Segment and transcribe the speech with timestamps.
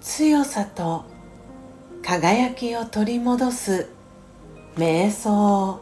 [0.00, 1.04] 強さと
[2.02, 3.88] 輝きを取り戻す
[4.74, 5.80] 瞑想。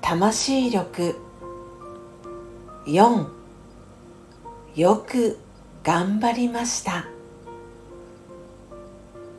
[0.00, 1.14] 魂力
[2.86, 3.28] 4
[4.74, 5.38] よく
[5.84, 7.04] 頑張りました。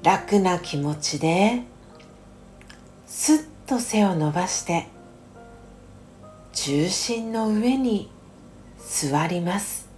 [0.04, 1.64] 楽な気持ちで
[3.08, 4.93] すっと背を伸ばして
[6.54, 8.12] 重心の上に
[8.78, 9.90] 座ります。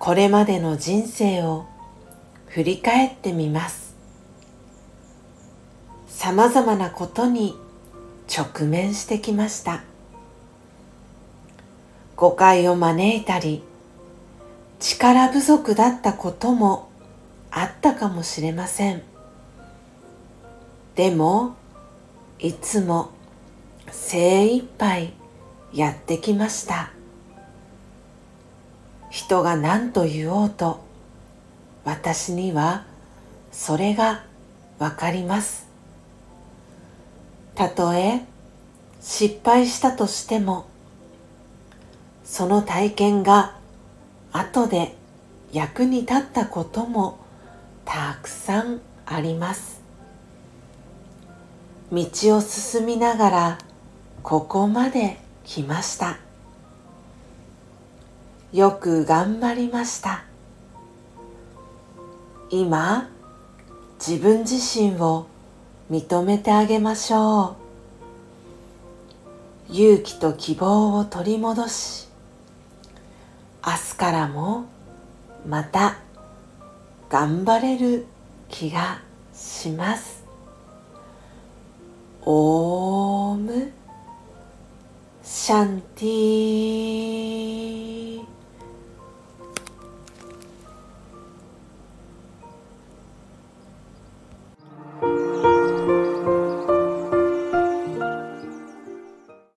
[0.00, 1.66] これまでの人生を
[2.48, 3.94] 振り返ってみます。
[6.08, 7.56] さまざまなことに
[8.28, 9.84] 直面してきました。
[12.16, 13.62] 誤解を招いたり
[14.80, 16.88] 力不足だったことも
[17.52, 19.02] あったかもしれません。
[20.96, 21.54] でも
[22.40, 23.10] いつも
[23.92, 25.12] 精一杯
[25.72, 26.90] やってきました。
[29.10, 30.84] 人が何と言おうと
[31.84, 32.84] 私には
[33.50, 34.24] それが
[34.78, 35.68] わかります。
[37.54, 38.24] たとえ
[39.00, 40.66] 失敗したとしても
[42.24, 43.56] その体験が
[44.32, 44.94] 後で
[45.52, 47.18] 役に立ったことも
[47.84, 49.80] たくさんあります。
[51.90, 52.04] 道
[52.36, 53.58] を進みながら
[54.28, 56.18] ここまで来ました。
[58.52, 60.22] よく頑張りました。
[62.50, 63.08] 今
[63.98, 65.28] 自分自身を
[65.90, 67.56] 認めてあげましょ
[69.70, 69.72] う。
[69.72, 72.06] 勇気と希望を取り戻し
[73.66, 74.66] 明日からも
[75.46, 75.96] また
[77.08, 78.04] 頑張れる
[78.50, 79.00] 気が
[79.32, 80.22] します。